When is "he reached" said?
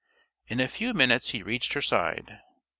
1.29-1.73